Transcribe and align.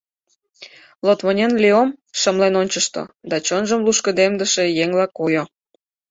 Лотвонен 1.05 1.51
Леом 1.63 1.89
шымлен 2.19 2.53
ончышто 2.61 3.01
да 3.29 3.35
чонжым 3.45 3.81
лушкыдемдыше 3.85 4.65
еҥла 4.83 5.05
койо. 5.17 5.43